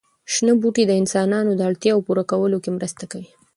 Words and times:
شنه 0.33 0.53
بوټي 0.61 0.83
د 0.87 0.91
انسانانو 1.01 1.51
د 1.55 1.61
اړتیاوو 1.69 2.05
پوره 2.07 2.23
کولو 2.31 2.57
کې 2.63 2.69
مرسته 2.77 3.03
کوي. 3.11 3.29